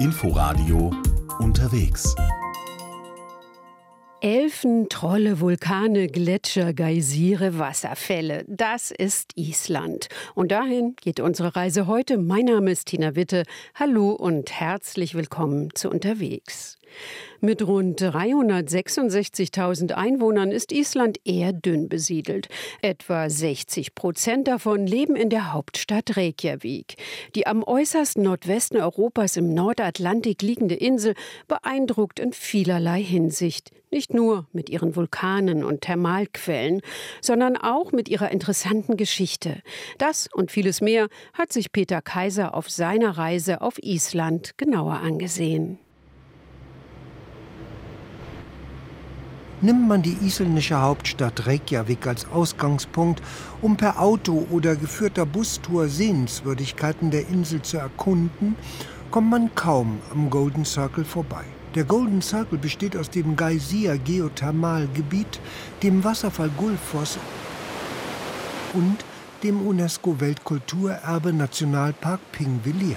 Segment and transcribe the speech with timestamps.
[0.00, 0.92] Inforadio
[1.40, 2.14] unterwegs.
[4.20, 8.44] Elfen, Trolle, Vulkane, Gletscher, Geysire, Wasserfälle.
[8.46, 10.08] Das ist Island.
[10.36, 12.16] Und dahin geht unsere Reise heute.
[12.16, 13.42] Mein Name ist Tina Witte.
[13.74, 16.77] Hallo und herzlich willkommen zu Unterwegs.
[17.40, 22.48] Mit rund 366.000 Einwohnern ist Island eher dünn besiedelt.
[22.82, 26.96] Etwa 60 Prozent davon leben in der Hauptstadt Reykjavik.
[27.36, 31.14] Die am äußersten Nordwesten Europas im Nordatlantik liegende Insel
[31.46, 33.70] beeindruckt in vielerlei Hinsicht.
[33.90, 36.82] Nicht nur mit ihren Vulkanen und Thermalquellen,
[37.20, 39.62] sondern auch mit ihrer interessanten Geschichte.
[39.96, 45.78] Das und vieles mehr hat sich Peter Kaiser auf seiner Reise auf Island genauer angesehen.
[49.60, 53.20] Nimmt man die isländische Hauptstadt Reykjavik als Ausgangspunkt,
[53.60, 58.54] um per Auto oder geführter Bustour Sehenswürdigkeiten der Insel zu erkunden,
[59.10, 61.42] kommt man kaum am Golden Circle vorbei.
[61.74, 65.40] Der Golden Circle besteht aus dem Geysir-Geothermalgebiet,
[65.82, 67.18] dem Wasserfall Gulfoss
[68.74, 68.98] und
[69.42, 72.96] dem UNESCO-Weltkulturerbe Nationalpark Pingvillir.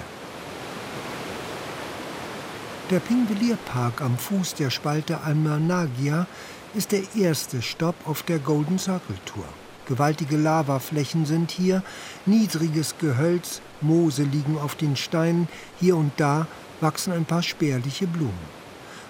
[2.90, 6.26] Der Pingvillir-Park am Fuß der Spalte Almanagia
[6.74, 9.44] ist der erste Stopp auf der Golden Circle Tour.
[9.86, 11.82] Gewaltige Lavaflächen sind hier,
[12.24, 15.48] niedriges Gehölz, Moose liegen auf den Steinen,
[15.80, 16.46] hier und da
[16.80, 18.62] wachsen ein paar spärliche Blumen.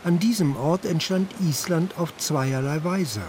[0.03, 3.21] An diesem Ort entstand Island auf zweierlei Weise.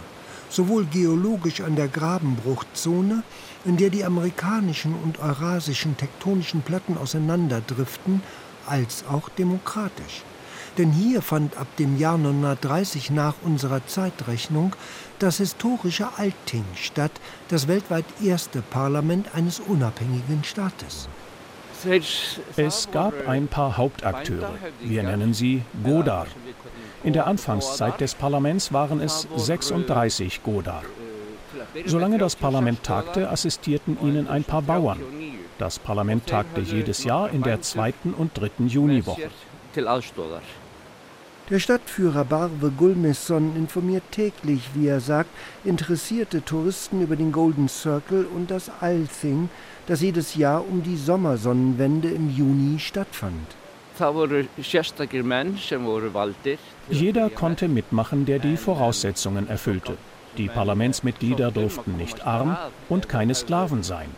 [0.49, 3.23] Sowohl geologisch an der Grabenbruchzone,
[3.65, 8.23] in der die amerikanischen und eurasischen tektonischen Platten auseinanderdriften,
[8.65, 10.23] als auch demokratisch.
[10.77, 14.75] Denn hier fand ab dem Jahr 930 nach unserer Zeitrechnung
[15.19, 17.11] das historische Alting statt,
[17.49, 21.07] das weltweit erste Parlament eines unabhängigen Staates.
[22.55, 24.53] Es gab ein paar Hauptakteure.
[24.81, 26.27] Wir nennen sie Godar.
[27.03, 30.83] In der Anfangszeit des Parlaments waren es 36 Godar.
[31.85, 34.99] Solange das Parlament tagte, assistierten ihnen ein paar Bauern.
[35.57, 39.29] Das Parlament tagte jedes Jahr in der zweiten und dritten Juniwoche.
[41.49, 45.29] Der Stadtführer Barve Gulmisson informiert täglich, wie er sagt,
[45.65, 49.49] interessierte Touristen über den Golden Circle und das Althing,
[49.85, 53.45] das jedes Jahr um die Sommersonnenwende im Juni stattfand.
[56.89, 59.97] Jeder konnte mitmachen, der die Voraussetzungen erfüllte.
[60.37, 64.09] Die Parlamentsmitglieder durften nicht arm und keine Sklaven sein.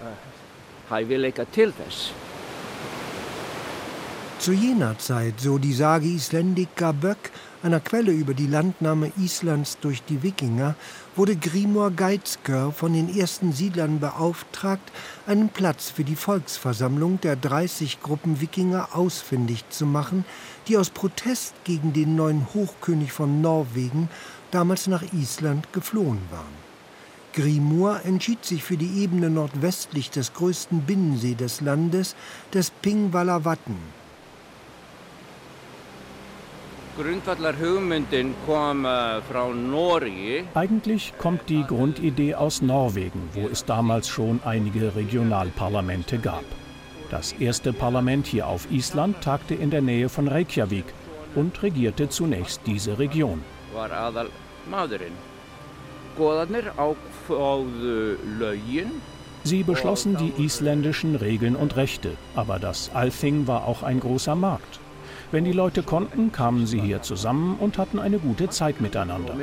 [4.39, 7.31] Zu jener Zeit, so die Sage Islendica Böck,
[7.63, 10.75] einer Quelle über die Landnahme Islands durch die Wikinger,
[11.15, 14.91] wurde Grimor Geizker von den ersten Siedlern beauftragt,
[15.25, 20.25] einen Platz für die Volksversammlung der 30 Gruppen Wikinger ausfindig zu machen,
[20.67, 24.09] die aus Protest gegen den neuen Hochkönig von Norwegen
[24.51, 26.65] damals nach Island geflohen waren.
[27.33, 32.15] Grimur entschied sich für die Ebene nordwestlich des größten Binnensee des Landes,
[32.53, 32.71] des
[36.97, 38.35] Pingvallavatn,
[40.53, 46.45] eigentlich kommt die Grundidee aus Norwegen, wo es damals schon einige Regionalparlamente gab.
[47.11, 50.85] Das erste Parlament hier auf Island tagte in der Nähe von Reykjavik
[51.35, 53.43] und regierte zunächst diese Region.
[59.43, 64.79] Sie beschlossen die isländischen Regeln und Rechte, aber das Althing war auch ein großer Markt.
[65.31, 69.35] Wenn die Leute konnten, kamen sie hier zusammen und hatten eine gute Zeit miteinander.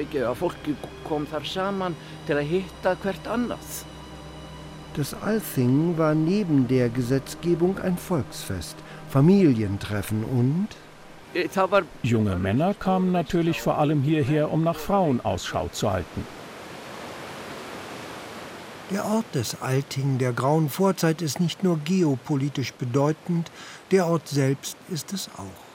[4.94, 8.76] Das Althing war neben der Gesetzgebung ein Volksfest,
[9.09, 10.69] Familientreffen und
[12.03, 16.26] Junge Männer kamen natürlich vor allem hierher, um nach Frauen Ausschau zu halten.
[18.91, 23.50] Der Ort des Alting der grauen Vorzeit ist nicht nur geopolitisch bedeutend,
[23.91, 25.71] der Ort selbst ist es auch.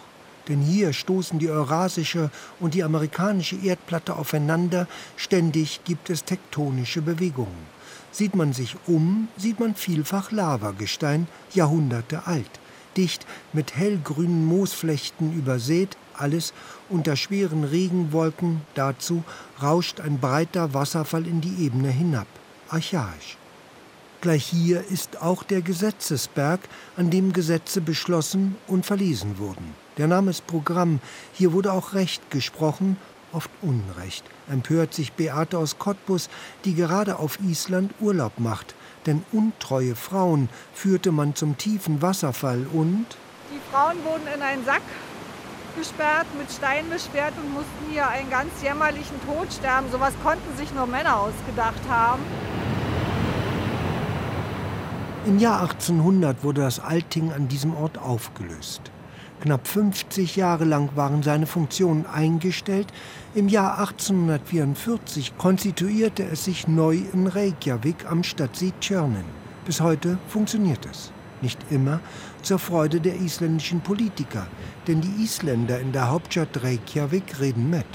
[0.48, 7.78] Denn hier stoßen die eurasische und die amerikanische Erdplatte aufeinander, ständig gibt es tektonische Bewegungen.
[8.12, 12.50] Sieht man sich um, sieht man vielfach Lavagestein, Jahrhunderte alt,
[12.96, 16.54] dicht mit hellgrünen Moosflechten übersät, alles
[16.90, 19.24] unter schweren Regenwolken, dazu
[19.62, 22.28] rauscht ein breiter Wasserfall in die Ebene hinab,
[22.70, 23.38] archaisch.
[24.22, 26.62] Gleich hier ist auch der Gesetzesberg,
[26.96, 29.87] an dem Gesetze beschlossen und verlesen wurden.
[29.98, 31.00] Der Name ist Programm.
[31.34, 32.98] Hier wurde auch Recht gesprochen,
[33.32, 34.24] oft Unrecht.
[34.50, 36.30] Empört sich Beate aus Cottbus,
[36.66, 38.76] die gerade auf Island Urlaub macht.
[39.06, 43.06] Denn untreue Frauen führte man zum tiefen Wasserfall und.
[43.52, 44.82] Die Frauen wurden in einen Sack
[45.78, 49.88] abgesperrt, mit Steinen besperrt und mussten hier einen ganz jämmerlichen Tod sterben.
[49.92, 52.22] Sowas konnten sich nur Männer ausgedacht haben.
[55.26, 58.92] Im Jahr 1800 wurde das Alting an diesem Ort aufgelöst.
[59.42, 62.88] Knapp 50 Jahre lang waren seine Funktionen eingestellt.
[63.36, 69.26] Im Jahr 1844 konstituierte es sich neu in Reykjavik am Stadtsee Tjörnen.
[69.66, 71.12] Bis heute funktioniert es.
[71.42, 72.00] Nicht immer
[72.42, 74.48] zur Freude der isländischen Politiker,
[74.88, 77.86] denn die Isländer in der Hauptstadt Reykjavik reden mit.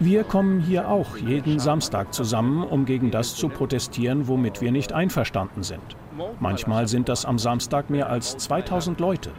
[0.00, 4.92] Wir kommen hier auch jeden Samstag zusammen, um gegen das zu protestieren, womit wir nicht
[4.92, 5.96] einverstanden sind.
[6.40, 9.30] Manchmal sind das am Samstag mehr als 2000 Leute.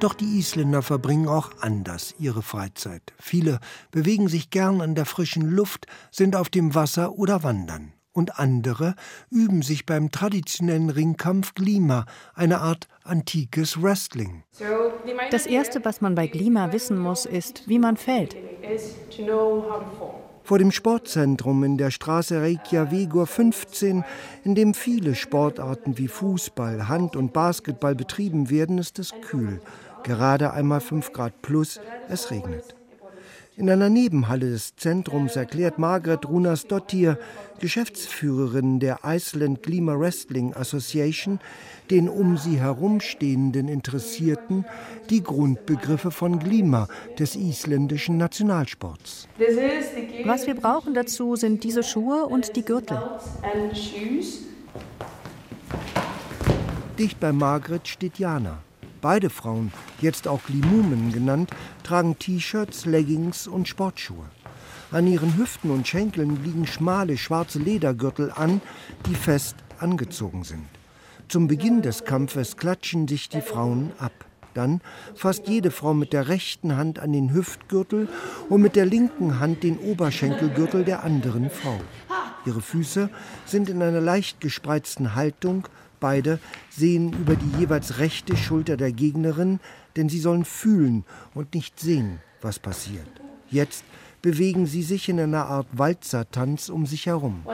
[0.00, 3.02] Doch die Isländer verbringen auch anders ihre Freizeit.
[3.18, 3.60] Viele
[3.90, 7.92] bewegen sich gern an der frischen Luft, sind auf dem Wasser oder wandern.
[8.20, 8.96] Und andere
[9.30, 14.44] üben sich beim traditionellen Ringkampf Glima, eine Art antikes Wrestling.
[15.30, 18.36] Das Erste, was man bei Glima wissen muss, ist, wie man fällt.
[20.42, 24.04] Vor dem Sportzentrum in der Straße Reykjavikur 15,
[24.44, 29.62] in dem viele Sportarten wie Fußball, Hand- und Basketball betrieben werden, ist es kühl.
[30.02, 31.80] Gerade einmal 5 Grad plus,
[32.10, 32.74] es regnet.
[33.60, 37.18] In einer Nebenhalle des Zentrums erklärt Margret Runasdottir,
[37.58, 41.40] Geschäftsführerin der Iceland Klima Wrestling Association,
[41.90, 44.64] den um sie herumstehenden Interessierten
[45.10, 49.28] die Grundbegriffe von Glima, des isländischen Nationalsports.
[50.24, 52.98] Was wir brauchen dazu sind diese Schuhe und die Gürtel.
[56.98, 58.62] Dicht bei Margret steht Jana.
[59.00, 61.50] Beide Frauen, jetzt auch Glimumen genannt,
[61.82, 64.24] tragen T-Shirts, Leggings und Sportschuhe.
[64.90, 68.60] An ihren Hüften und Schenkeln liegen schmale schwarze Ledergürtel an,
[69.06, 70.66] die fest angezogen sind.
[71.28, 74.12] Zum Beginn des Kampfes klatschen sich die Frauen ab.
[74.52, 74.80] Dann
[75.14, 78.08] fasst jede Frau mit der rechten Hand an den Hüftgürtel
[78.48, 81.80] und mit der linken Hand den Oberschenkelgürtel der anderen Frau.
[82.44, 83.10] Ihre Füße
[83.46, 85.68] sind in einer leicht gespreizten Haltung,
[86.00, 86.38] Beide
[86.70, 89.60] sehen über die jeweils rechte Schulter der Gegnerin,
[89.96, 91.04] denn sie sollen fühlen
[91.34, 93.06] und nicht sehen, was passiert.
[93.50, 93.84] Jetzt
[94.22, 97.44] bewegen sie sich in einer Art Walzertanz um sich herum.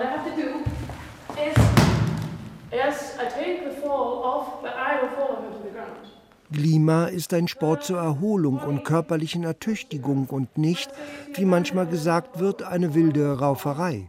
[6.52, 10.90] Glima ist ein Sport zur Erholung und körperlichen Ertüchtigung und nicht,
[11.34, 14.08] wie manchmal gesagt wird, eine wilde Rauferei.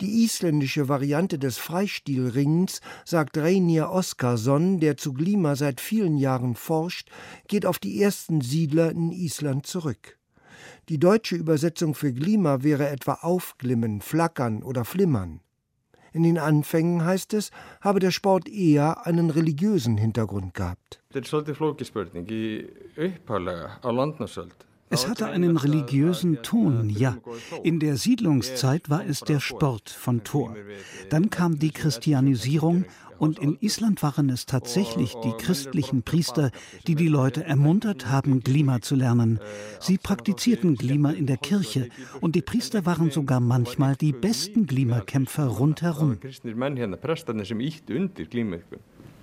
[0.00, 7.10] Die isländische Variante des Freistilringens, sagt Reinier Oskarsson, der zu Glima seit vielen Jahren forscht,
[7.46, 10.18] geht auf die ersten Siedler in Island zurück.
[10.88, 15.40] Die deutsche Übersetzung für Glima wäre etwa aufglimmen, flackern oder flimmern.
[16.12, 17.50] In den Anfängen heißt es,
[17.80, 21.02] habe der Sport eher einen religiösen Hintergrund gehabt.
[21.10, 22.26] Das ist svolítið flókið spurning.
[22.26, 22.66] Í
[22.98, 23.88] upphaflega á
[24.90, 27.16] es hatte einen religiösen Ton, ja.
[27.62, 30.54] In der Siedlungszeit war es der Sport von Thor.
[31.10, 32.84] Dann kam die Christianisierung
[33.18, 36.50] und in Island waren es tatsächlich die christlichen Priester,
[36.86, 39.40] die die Leute ermuntert haben, Glima zu lernen.
[39.80, 41.88] Sie praktizierten Glima in der Kirche
[42.20, 46.18] und die Priester waren sogar manchmal die besten Glima-Kämpfer rundherum.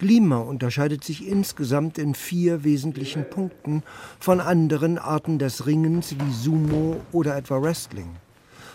[0.02, 3.84] Glima unterscheidet sich insgesamt in vier wesentlichen Punkten
[4.20, 8.10] von anderen Arten des Ringens wie Sumo oder etwa Wrestling.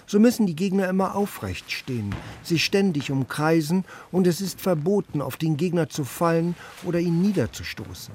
[0.06, 2.14] So müssen die Gegner immer aufrecht stehen,
[2.44, 6.54] sich ständig umkreisen und es ist verboten, auf den Gegner zu fallen
[6.84, 8.14] oder ihn niederzustoßen.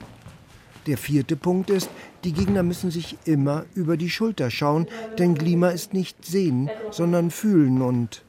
[0.88, 1.90] Der vierte Punkt ist,
[2.24, 4.88] die Gegner müssen sich immer über die Schulter schauen,
[5.20, 8.24] denn Glima ist nicht sehen, sondern fühlen und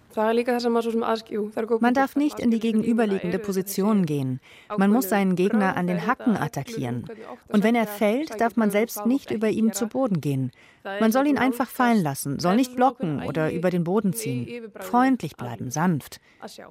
[1.81, 4.41] man darf nicht in die gegenüberliegende Position gehen.
[4.77, 7.07] Man muss seinen Gegner an den Hacken attackieren.
[7.49, 10.53] Und wenn er fällt, darf man selbst nicht über ihm zu Boden gehen.
[10.85, 14.71] Man soll ihn einfach fallen lassen, soll nicht blocken oder über den Boden ziehen.
[14.81, 16.21] Freundlich bleiben, sanft.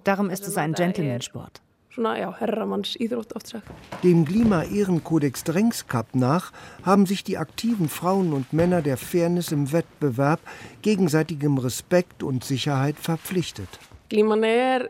[0.03, 1.62] Darum ist es ein Gentlemansport
[1.93, 3.67] svona, já, herramannsíþrótt oft sagt.
[4.03, 6.51] Dem Klima-Ehrenkodex Drengskap nach
[6.83, 10.39] haben sich die aktiven Frauen und Männer der Fairness im Wettbewerb
[10.81, 13.69] gegenseitigem Respekt und Sicherheit verpflichtet.
[14.10, 14.89] Glíman er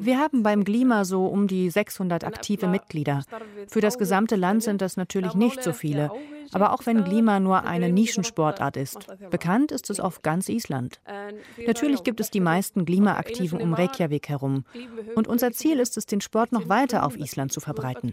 [0.00, 3.24] wir haben beim Glima so um die 600 aktive Mitglieder.
[3.68, 6.10] Für das gesamte Land sind das natürlich nicht so viele.
[6.52, 11.00] Aber auch wenn Glima nur eine Nischensportart ist, bekannt ist es auf ganz Island.
[11.66, 14.64] Natürlich gibt es die meisten Glima-Aktiven um Reykjavik herum.
[15.14, 18.12] Und unser Ziel ist es, den Sport noch weiter auf Island zu verbreiten.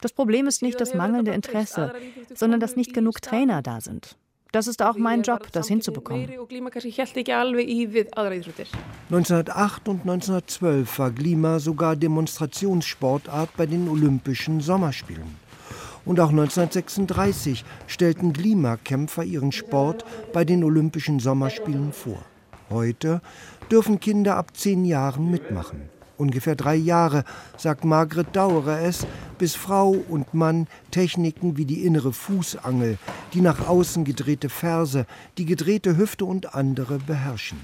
[0.00, 1.94] Das Problem ist nicht das mangelnde Interesse,
[2.34, 4.16] sondern dass nicht genug Trainer da sind.
[4.54, 6.30] Das ist auch mein Job, das hinzubekommen.
[9.10, 15.42] 1908 und 1912 war Glima sogar Demonstrationssportart bei den Olympischen Sommerspielen.
[16.04, 22.24] Und auch 1936 stellten Glima-Kämpfer ihren Sport bei den Olympischen Sommerspielen vor.
[22.70, 23.22] Heute
[23.72, 25.93] dürfen Kinder ab zehn Jahren mitmachen.
[26.16, 27.24] Ungefähr drei Jahre,
[27.56, 29.06] sagt Margret Dauere es,
[29.38, 32.98] bis Frau und Mann Techniken wie die innere Fußangel,
[33.32, 35.06] die nach außen gedrehte Ferse,
[35.38, 37.58] die gedrehte Hüfte und andere beherrschen.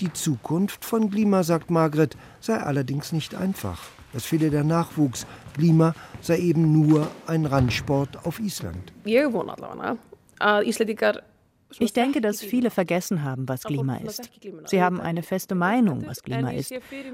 [0.00, 3.82] Die Zukunft von Glima, sagt Margret, sei allerdings nicht einfach.
[4.12, 5.26] Es fehle der Nachwuchs.
[5.54, 8.92] Glima sei eben nur ein Randsport auf Island.
[10.64, 10.76] Ich
[11.92, 14.30] denke, dass viele vergessen haben, was Klima ist.
[14.66, 16.72] Sie haben eine feste Meinung, was Klima ist.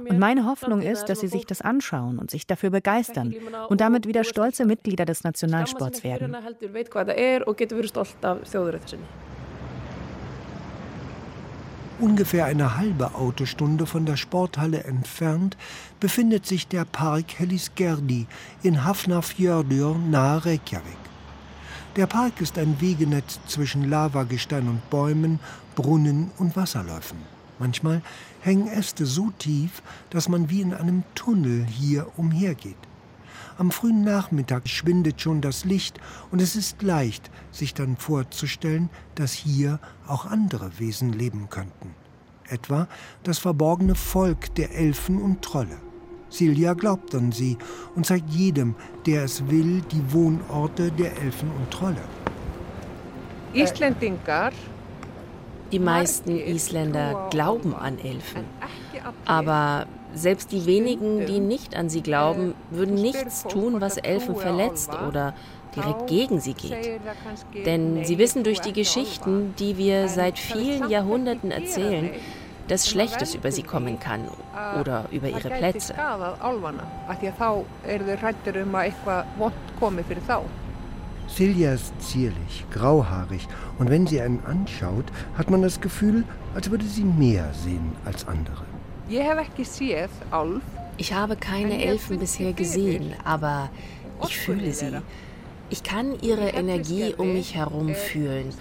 [0.08, 3.34] Und meine Hoffnung ist, dass sie sich das anschauen und sich dafür begeistern
[3.68, 6.36] und damit wieder stolze Mitglieder des Nationalsports werden.
[12.00, 15.56] Ungefähr eine halbe Autostunde von der Sporthalle entfernt
[16.00, 18.26] befindet sich der Park Hellisgerdi
[18.64, 21.01] in Hafnarfjörður nahe Reykjavik.
[21.96, 25.38] Der Park ist ein Wegenetz zwischen Lavagestein und Bäumen,
[25.74, 27.18] Brunnen und Wasserläufen.
[27.58, 28.00] Manchmal
[28.40, 32.78] hängen Äste so tief, dass man wie in einem Tunnel hier umhergeht.
[33.58, 39.34] Am frühen Nachmittag schwindet schon das Licht und es ist leicht, sich dann vorzustellen, dass
[39.34, 41.94] hier auch andere Wesen leben könnten.
[42.48, 42.88] Etwa
[43.22, 45.91] das verborgene Volk der Elfen und Trolle.
[46.32, 47.58] Silja glaubt an sie
[47.94, 48.74] und zeigt jedem,
[49.06, 52.02] der es will, die Wohnorte der Elfen und Trolle.
[55.72, 58.44] Die meisten Isländer glauben an Elfen.
[59.24, 64.90] Aber selbst die wenigen, die nicht an sie glauben, würden nichts tun, was Elfen verletzt
[65.08, 65.34] oder
[65.74, 67.00] direkt gegen sie geht.
[67.64, 72.10] Denn sie wissen durch die Geschichten, die wir seit vielen Jahrhunderten erzählen,
[72.68, 74.28] dass Schlechtes über sie kommen kann
[74.80, 75.94] oder über ihre Plätze.
[81.28, 83.46] Silja ist zierlich, grauhaarig
[83.78, 85.06] und wenn sie einen anschaut,
[85.38, 88.64] hat man das Gefühl, als würde sie mehr sehen als andere.
[90.98, 93.70] Ich habe keine Elfen bisher gesehen, aber
[94.24, 94.92] ich fühle sie.
[95.72, 98.52] Ich kann ihre Energie um mich herum fühlen.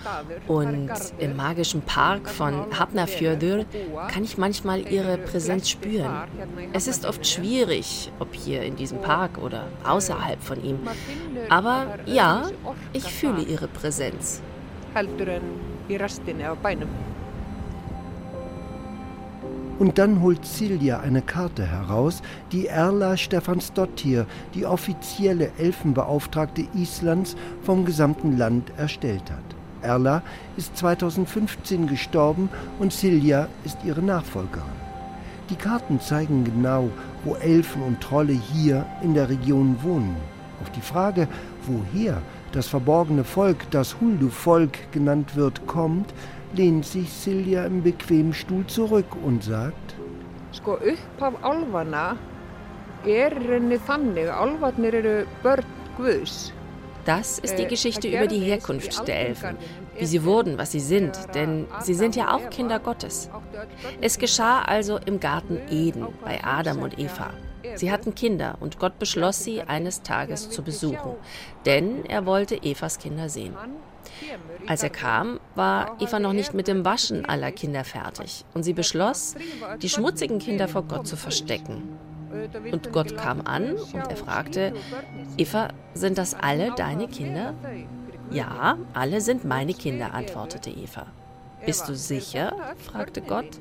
[0.47, 0.89] Und
[1.19, 3.65] im magischen Park von Hafnarfjörður
[4.07, 6.23] kann ich manchmal ihre Präsenz spüren.
[6.71, 10.79] Es ist oft schwierig, ob hier in diesem Park oder außerhalb von ihm.
[11.49, 12.49] Aber ja,
[12.93, 14.41] ich fühle ihre Präsenz.
[19.81, 22.21] Und dann holt Silja eine Karte heraus,
[22.51, 29.43] die Erla Stefansdottir, die offizielle Elfenbeauftragte Islands, vom gesamten Land erstellt hat.
[29.81, 30.21] Erla
[30.55, 32.47] ist 2015 gestorben
[32.77, 34.69] und Silja ist ihre Nachfolgerin.
[35.49, 36.91] Die Karten zeigen genau,
[37.25, 40.15] wo Elfen und Trolle hier in der Region wohnen.
[40.61, 41.27] Auf die Frage,
[41.65, 42.21] woher
[42.51, 46.13] das verborgene Volk, das Huldu-Volk genannt wird, kommt,
[46.53, 49.95] lehnt sich Silja im bequemen Stuhl zurück und sagt:
[50.51, 52.17] Sko upphaf Alvana
[53.05, 55.65] er renni þannig, Alvarnir eru börn
[55.97, 56.53] Guðs.
[57.05, 59.57] Das ist die Geschichte über die Herkunft der Elfen,
[59.97, 63.29] wie sie wurden, was sie sind, denn sie sind ja auch Kinder Gottes.
[64.01, 67.31] Es geschah also im Garten Eden bei Adam und Eva.
[67.75, 71.15] Sie hatten Kinder und Gott beschloss sie eines Tages zu besuchen,
[71.65, 73.55] denn er wollte Evas Kinder sehen.
[74.67, 78.73] Als er kam, war Eva noch nicht mit dem Waschen aller Kinder fertig und sie
[78.73, 79.35] beschloss,
[79.81, 81.97] die schmutzigen Kinder vor Gott zu verstecken.
[82.71, 84.73] Und Gott kam an und er fragte,
[85.37, 87.53] Eva, sind das alle deine Kinder?
[88.31, 91.07] Ja, alle sind meine Kinder, antwortete Eva.
[91.65, 92.53] Bist du sicher?
[92.77, 93.59] fragte Gott.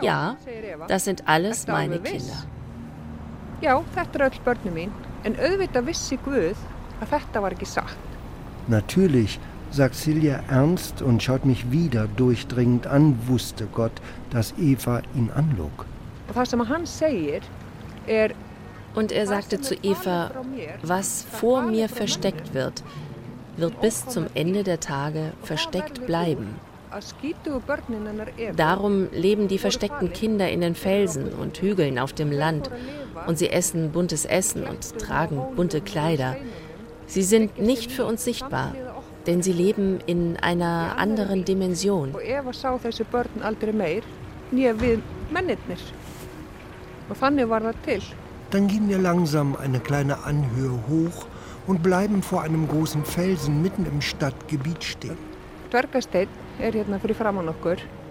[0.00, 0.36] Ja,
[0.88, 2.46] das sind alles meine Kinder.
[3.60, 4.92] Ja, þetta eru öll börnum mín,
[5.28, 6.56] en auðvitað vissi Guð
[7.02, 8.14] að þetta var ekki satt.
[8.72, 9.34] Natürlich
[9.70, 13.92] sagt Silja ernst und schaut mich wieder durchdringend an, wusste Gott,
[14.30, 15.86] dass Eva ihn anlog.
[18.94, 20.32] Und er sagte zu Eva,
[20.82, 22.82] was vor mir versteckt wird,
[23.56, 26.56] wird bis zum Ende der Tage versteckt bleiben.
[28.56, 32.68] Darum leben die versteckten Kinder in den Felsen und Hügeln auf dem Land.
[33.28, 36.36] Und sie essen buntes Essen und tragen bunte Kleider.
[37.06, 38.74] Sie sind nicht für uns sichtbar,
[39.26, 42.14] denn sie leben in einer anderen Dimension.
[48.50, 51.26] Dann gehen wir langsam eine kleine Anhöhe hoch
[51.66, 55.18] und bleiben vor einem großen Felsen mitten im Stadtgebiet stehen.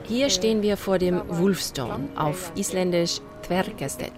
[0.04, 4.13] Hier stehen wir vor dem Wolfstone, auf Isländisch Tverkestet.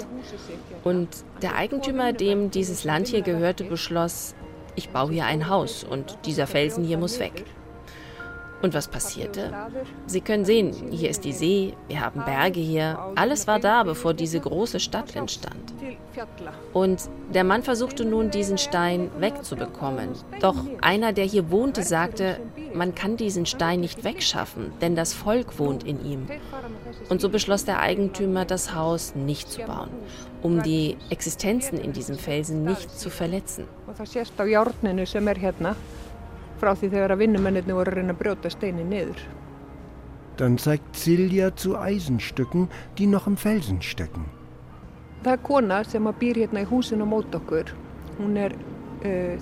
[0.83, 1.09] Und
[1.41, 4.33] der Eigentümer, dem dieses Land hier gehörte, beschloss,
[4.75, 7.45] ich baue hier ein Haus und dieser Felsen hier muss weg.
[8.61, 9.51] Und was passierte?
[10.05, 12.99] Sie können sehen, hier ist die See, wir haben Berge hier.
[13.15, 15.73] Alles war da, bevor diese große Stadt entstand.
[16.73, 20.09] Und der Mann versuchte nun, diesen Stein wegzubekommen.
[20.41, 22.39] Doch einer, der hier wohnte, sagte,
[22.73, 26.27] man kann diesen Stein nicht wegschaffen, denn das Volk wohnt in ihm.
[27.09, 29.89] Und so beschloss der Eigentümer, das Haus nicht zu bauen,
[30.41, 33.65] um die Existenzen in diesem Felsen nicht zu verletzen
[36.61, 39.23] frá því þegar að vinnumennirni voru að reyna að brjóta steinin niður.
[40.39, 44.29] Dann zeigt Silja zu Eisenstücken, die noch im Felsen stecken.
[45.21, 47.73] Það er kona sem að býr hérna í húsinu mót okkur.
[48.17, 48.55] Hún er
[49.03, 49.37] äh,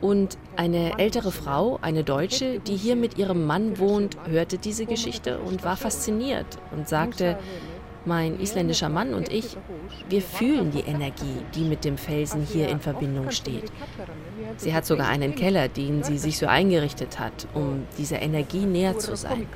[0.00, 5.38] Und eine ältere Frau, eine Deutsche, die hier mit ihrem Mann wohnt, hörte diese Geschichte
[5.38, 7.38] und war fasziniert und sagte,
[8.04, 9.56] mein isländischer Mann und ich,
[10.08, 13.70] wir fühlen die Energie, die mit dem Felsen hier in Verbindung steht.
[14.56, 18.98] Sie hat sogar einen Keller, den sie sich so eingerichtet hat, um dieser Energie näher
[18.98, 19.46] zu sein.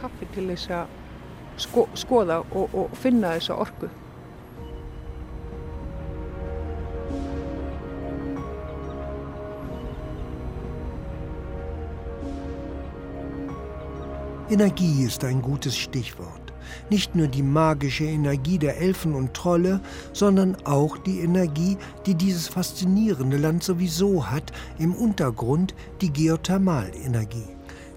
[14.51, 16.44] Energie ist ein gutes Stichwort
[16.91, 19.81] nicht nur die magische Energie der Elfen und Trolle,
[20.13, 27.49] sondern auch die Energie, die dieses faszinierende Land sowieso hat, im Untergrund die Geothermalenergie.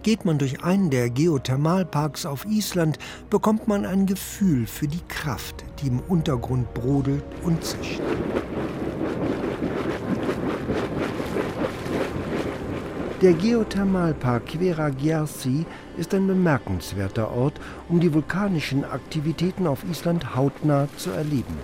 [0.04, 2.98] Geht man durch einen der Geothermalparks auf Island,
[3.30, 8.02] bekommt man ein Gefühl für die Kraft, die im Untergrund brodelt und zischt.
[13.22, 15.66] Der Geothermalpark Quera Gjersi
[15.98, 21.58] ist ein bemerkenswerter Ort, um die vulkanischen Aktivitäten auf Island hautnah zu erleben.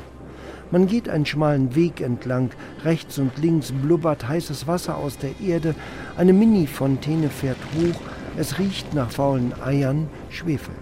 [0.71, 2.49] Man geht einen schmalen Weg entlang,
[2.83, 5.75] rechts und links blubbert heißes Wasser aus der Erde,
[6.17, 8.01] eine Mini-Fontäne fährt hoch,
[8.35, 10.73] es riecht nach faulen Eiern, Schwefel.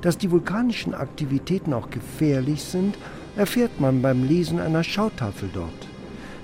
[0.00, 2.96] Dass die vulkanischen Aktivitäten auch gefährlich sind,
[3.36, 5.97] erfährt man beim Lesen einer Schautafel dort.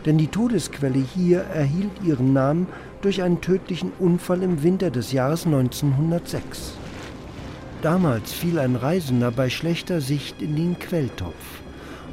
[0.04, 2.66] Denn die Todesquelle hier erhielt ihren Namen
[3.00, 6.74] durch einen tödlichen Unfall im Winter des Jahres 1906.
[7.80, 11.62] Damals fiel ein Reisender bei schlechter Sicht in den Quelltopf.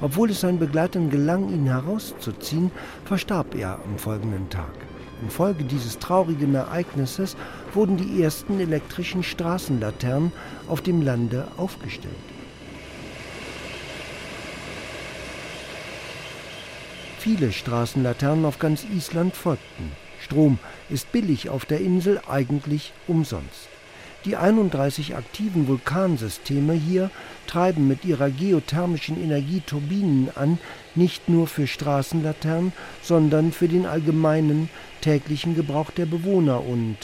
[0.01, 2.71] Obwohl es seinen Begleitern gelang, ihn herauszuziehen,
[3.05, 4.73] verstarb er am folgenden Tag.
[5.21, 7.37] Infolge dieses traurigen Ereignisses
[7.73, 10.31] wurden die ersten elektrischen Straßenlaternen
[10.67, 12.15] auf dem Lande aufgestellt.
[17.21, 19.91] Viele Straßenlaternen auf ganz Island folgten.
[20.19, 20.57] Strom
[20.89, 23.69] ist billig auf der Insel eigentlich umsonst.
[24.25, 27.11] Die 31 aktiven Vulkansysteme hier
[27.45, 30.57] treiben mit ihrer geothermischen Energie Turbinen an,
[30.95, 34.67] nicht nur für Straßenlaternen, sondern für den allgemeinen
[35.01, 36.97] täglichen Gebrauch der Bewohner und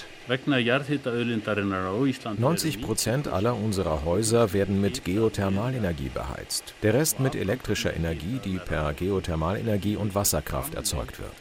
[2.37, 6.73] 90 Prozent aller unserer Häuser werden mit Geothermalenergie beheizt.
[6.83, 11.31] Der Rest mit elektrischer Energie, die per Geothermalenergie und Wasserkraft erzeugt wird.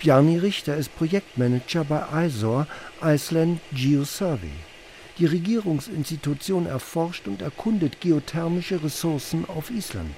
[0.00, 2.66] Bjarni Richter ist Projektmanager bei ISOR,
[3.02, 4.50] Iceland Geosurvey.
[5.18, 10.14] Die Regierungsinstitution erforscht und erkundet geothermische Ressourcen auf Island.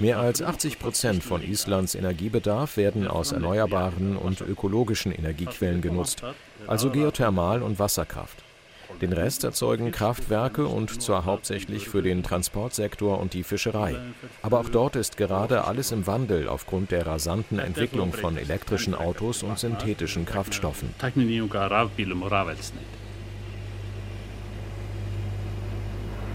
[0.00, 6.22] Mehr als 80 Prozent von Islands Energiebedarf werden aus erneuerbaren und ökologischen Energiequellen genutzt,
[6.66, 8.44] also Geothermal und Wasserkraft.
[9.00, 13.96] Den Rest erzeugen Kraftwerke und zwar hauptsächlich für den Transportsektor und die Fischerei.
[14.42, 19.42] Aber auch dort ist gerade alles im Wandel aufgrund der rasanten Entwicklung von elektrischen Autos
[19.42, 20.94] und synthetischen Kraftstoffen.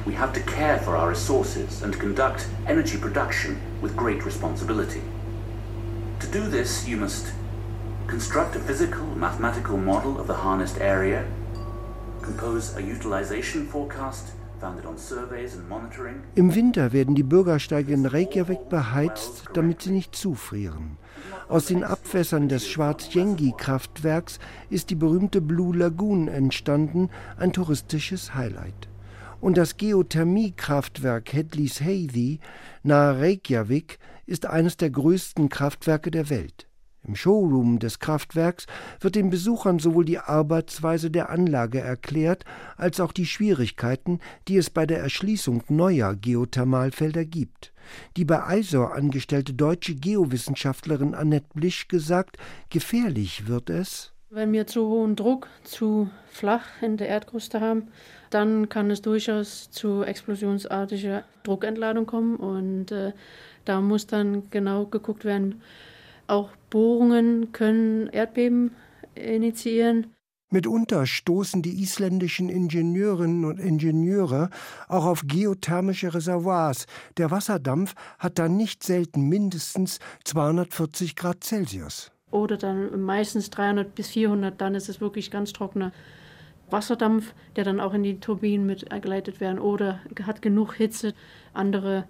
[0.10, 5.04] We have to care for our resources and conduct energy production with great responsibility.
[6.22, 7.28] To do this, you must
[8.08, 11.28] construct a physical, mathematical model of the harnessed area,
[12.24, 14.32] compose a utilization forecast
[16.36, 20.98] Im Winter werden die Bürgersteige in Reykjavik beheizt, damit sie nicht zufrieren.
[21.48, 28.90] Aus den Abwässern des Schwarzjengi-Kraftwerks ist die berühmte Blue Lagoon entstanden, ein touristisches Highlight
[29.42, 32.40] und das Geothermiekraftwerk Hedlis Heiði
[32.84, 36.68] nahe Reykjavik ist eines der größten Kraftwerke der Welt.
[37.04, 38.68] Im Showroom des Kraftwerks
[39.00, 42.44] wird den Besuchern sowohl die Arbeitsweise der Anlage erklärt,
[42.76, 47.74] als auch die Schwierigkeiten, die es bei der Erschließung neuer Geothermalfelder gibt.
[48.18, 52.38] Die bei ISOR angestellte deutsche Geowissenschaftlerin Annette Blischke sagt,
[52.70, 57.88] gefährlich wird es, wenn wir zu hohen Druck zu flach in der Erdkruste haben,
[58.30, 63.14] dann kann es durchaus zu explosionsartiger Druckentladung kommen und äh,
[63.66, 65.62] da muss dann genau geguckt werden,
[66.28, 68.72] auch Bohrungen können Erdbeben
[69.16, 70.14] initiieren.
[70.52, 74.50] Mitunter stoßen die isländischen Ingenieurinnen und Ingenieure
[74.88, 76.88] auch auf geothermische Reservoirs.
[77.18, 82.12] Der Wasserdampf hat dann nicht selten mindestens 240 Grad Celsius.
[82.32, 85.92] Oder dann meistens 300 bis 400, dann ist es wirklich ganz trockener
[86.70, 89.60] Wasserdampf, der dann auch in die Turbinen mitgeleitet werden.
[89.60, 91.14] Oder hat genug Hitze.
[91.54, 92.06] Andere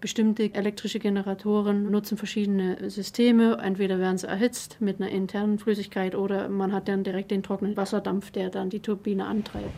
[0.00, 3.56] Bestimmte elektrische Generatoren nutzen verschiedene Systeme.
[3.62, 7.76] Entweder werden sie erhitzt mit einer internen Flüssigkeit oder man hat dann direkt den trockenen
[7.78, 9.72] Wasserdampf, der dann die Turbine antreibt.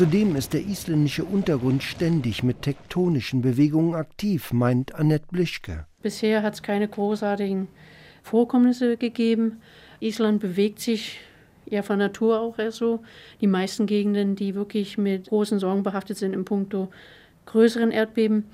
[0.00, 5.84] Zudem ist der isländische Untergrund ständig mit tektonischen Bewegungen aktiv, meint Annette Blischke.
[6.00, 7.68] Bisher hat es keine großartigen
[8.22, 9.60] Vorkommnisse gegeben.
[10.00, 11.20] Island bewegt sich
[11.66, 13.00] ja von Natur auch eher so.
[13.42, 16.88] Die meisten Gegenden, die wirklich mit großen Sorgen behaftet sind im Punkto
[17.44, 18.46] größeren Erdbeben,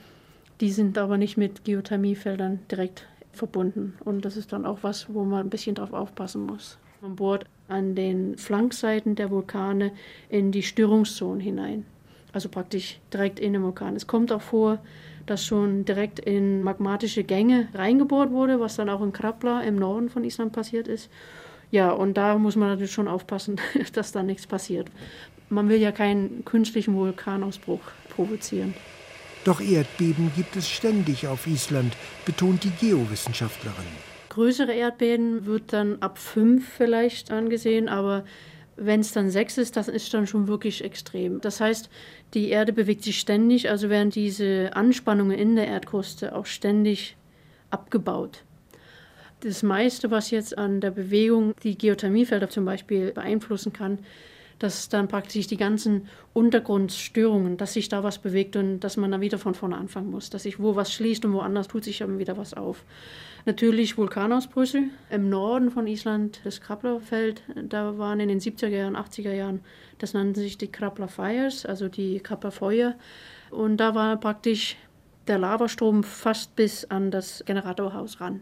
[0.60, 3.94] die sind aber nicht mit Geothermiefeldern direkt verbunden.
[4.04, 6.76] Und das ist dann auch was, wo man ein bisschen drauf aufpassen muss.
[7.00, 9.92] Man bohrt an den Flankseiten der Vulkane
[10.28, 11.84] in die Störungszone hinein.
[12.32, 13.96] Also praktisch direkt in den Vulkan.
[13.96, 14.78] Es kommt auch vor,
[15.26, 20.08] dass schon direkt in magmatische Gänge reingebohrt wurde, was dann auch in Krapla im Norden
[20.08, 21.10] von Island passiert ist.
[21.70, 23.60] Ja, und da muss man natürlich schon aufpassen,
[23.92, 24.88] dass da nichts passiert.
[25.48, 28.74] Man will ja keinen künstlichen Vulkanausbruch provozieren.
[29.44, 34.15] Doch Erdbeben gibt es ständig auf Island, betont die Geowissenschaftlerin.
[34.36, 38.26] Größere Erdbeben wird dann ab fünf vielleicht angesehen, aber
[38.76, 41.40] wenn es dann sechs ist, das ist dann schon wirklich extrem.
[41.40, 41.88] Das heißt,
[42.34, 47.16] die Erde bewegt sich ständig, also werden diese Anspannungen in der Erdkruste auch ständig
[47.70, 48.44] abgebaut.
[49.40, 54.00] Das meiste, was jetzt an der Bewegung die Geothermiefelder zum Beispiel beeinflussen kann,
[54.58, 59.20] dass dann praktisch die ganzen Untergrundstörungen, dass sich da was bewegt und dass man dann
[59.20, 62.18] wieder von vorne anfangen muss, dass sich wo was schließt und woanders tut sich dann
[62.18, 62.84] wieder was auf.
[63.44, 69.32] Natürlich Vulkanausbrüche im Norden von Island, das Kraplerfeld, da waren in den 70er Jahren, 80er
[69.32, 69.60] Jahren,
[69.98, 72.94] das nannten sich die Krapler Fires, also die Kraplerfeuer.
[73.50, 74.76] Und da war praktisch
[75.28, 78.40] der Lavastrom fast bis an das Generatorhaus ran.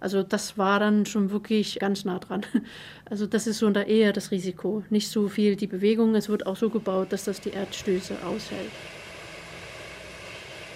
[0.00, 2.44] Also das war dann schon wirklich ganz nah dran.
[3.08, 4.82] Also das ist so da eher das Risiko.
[4.90, 8.72] Nicht so viel die Bewegung, es wird auch so gebaut, dass das die Erdstöße aushält.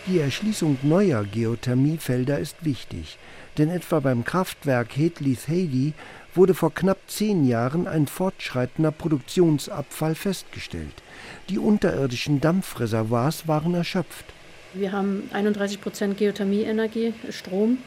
[0.06, 3.18] Die Erschließung neuer Geothermiefelder ist wichtig,
[3.58, 5.92] denn etwa beim Kraftwerk Hedlith Heidi
[6.34, 11.02] wurde vor knapp zehn Jahren ein fortschreitender Produktionsabfall festgestellt.
[11.48, 14.24] Die unterirdischen Dampfreservoirs waren erschöpft.
[14.72, 17.78] Wir haben 31 Prozent Geothermieenergie, Strom,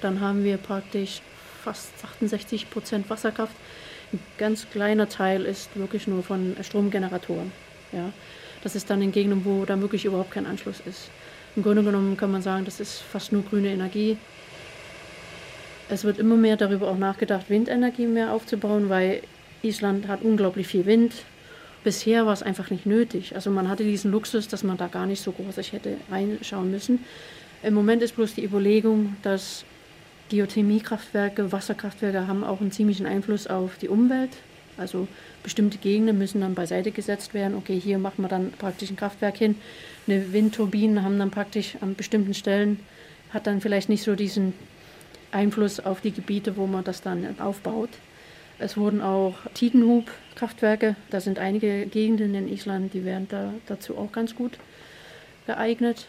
[0.00, 1.20] dann haben wir praktisch
[1.62, 3.54] fast 68 Prozent Wasserkraft.
[4.12, 7.52] Ein ganz kleiner Teil ist wirklich nur von Stromgeneratoren.
[7.92, 8.12] Ja.
[8.62, 11.10] Das ist dann in Gegenden, wo da wirklich überhaupt kein Anschluss ist.
[11.56, 14.16] Im Grunde genommen kann man sagen, das ist fast nur grüne Energie.
[15.88, 19.22] Es wird immer mehr darüber auch nachgedacht, Windenergie mehr aufzubauen, weil
[19.62, 21.14] Island hat unglaublich viel Wind.
[21.84, 23.34] Bisher war es einfach nicht nötig.
[23.34, 27.04] Also man hatte diesen Luxus, dass man da gar nicht so groß hätte reinschauen müssen.
[27.62, 29.64] Im Moment ist bloß die Überlegung, dass
[30.28, 34.30] Geothermiekraftwerke, Wasserkraftwerke haben auch einen ziemlichen Einfluss auf die Umwelt.
[34.76, 35.08] Also
[35.42, 37.56] bestimmte Gegenden müssen dann beiseite gesetzt werden.
[37.56, 39.56] Okay, hier machen wir dann praktisch ein Kraftwerk hin.
[40.06, 42.80] Eine Windturbine haben dann praktisch an bestimmten Stellen,
[43.30, 44.54] hat dann vielleicht nicht so diesen
[45.32, 47.90] Einfluss auf die Gebiete, wo man das dann aufbaut.
[48.60, 54.10] Es wurden auch Tidenhub-Kraftwerke, da sind einige Gegenden in Island, die wären da dazu auch
[54.10, 54.58] ganz gut
[55.46, 56.06] geeignet.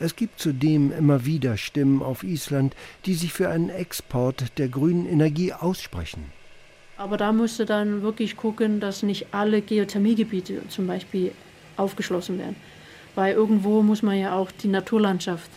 [0.00, 5.06] Es gibt zudem immer wieder Stimmen auf Island, die sich für einen Export der grünen
[5.06, 6.26] Energie aussprechen.
[6.96, 11.32] Aber da musste dann wirklich gucken, dass nicht alle Geothermiegebiete zum Beispiel
[11.76, 12.56] aufgeschlossen werden.
[13.14, 15.50] Weil irgendwo muss man ja auch die Naturlandschaft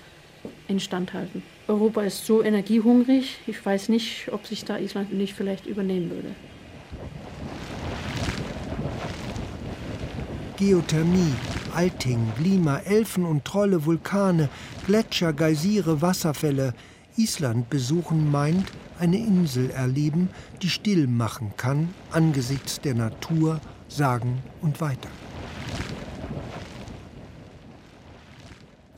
[0.67, 1.43] instand halten.
[1.67, 6.29] Europa ist so energiehungrig, ich weiß nicht, ob sich da Island nicht vielleicht übernehmen würde.
[10.57, 11.33] Geothermie,
[11.75, 14.49] Alting, Lima, Elfen und Trolle, Vulkane,
[14.85, 16.73] Gletscher, Geysire, Wasserfälle.
[17.17, 20.29] Island besuchen meint, eine Insel erleben,
[20.61, 25.09] die still machen kann angesichts der Natur, sagen und weiter.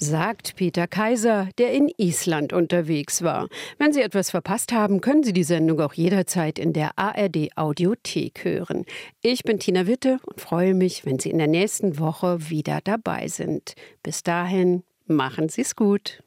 [0.03, 3.47] Sagt Peter Kaiser, der in Island unterwegs war.
[3.77, 8.43] Wenn Sie etwas verpasst haben, können Sie die Sendung auch jederzeit in der ARD Audiothek
[8.43, 8.85] hören.
[9.21, 13.27] Ich bin Tina Witte und freue mich, wenn Sie in der nächsten Woche wieder dabei
[13.27, 13.73] sind.
[14.03, 16.21] Bis dahin, machen Sie es gut.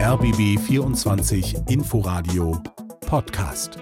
[0.00, 2.62] RBB 24 Inforadio
[3.00, 3.78] Podcast.